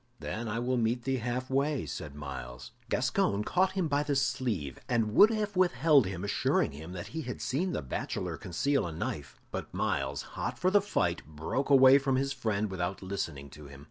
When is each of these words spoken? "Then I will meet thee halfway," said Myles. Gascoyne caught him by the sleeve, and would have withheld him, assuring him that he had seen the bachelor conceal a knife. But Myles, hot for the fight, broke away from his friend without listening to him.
"Then 0.19 0.47
I 0.47 0.57
will 0.57 0.77
meet 0.77 1.03
thee 1.03 1.17
halfway," 1.17 1.85
said 1.85 2.15
Myles. 2.15 2.71
Gascoyne 2.89 3.43
caught 3.43 3.73
him 3.73 3.87
by 3.87 4.01
the 4.01 4.15
sleeve, 4.15 4.79
and 4.89 5.13
would 5.13 5.29
have 5.29 5.55
withheld 5.55 6.07
him, 6.07 6.23
assuring 6.23 6.71
him 6.71 6.93
that 6.93 7.09
he 7.09 7.21
had 7.21 7.39
seen 7.39 7.71
the 7.73 7.83
bachelor 7.83 8.35
conceal 8.35 8.87
a 8.87 8.91
knife. 8.91 9.39
But 9.51 9.71
Myles, 9.75 10.23
hot 10.33 10.57
for 10.57 10.71
the 10.71 10.81
fight, 10.81 11.21
broke 11.27 11.69
away 11.69 11.99
from 11.99 12.15
his 12.15 12.33
friend 12.33 12.71
without 12.71 13.03
listening 13.03 13.51
to 13.51 13.67
him. 13.67 13.79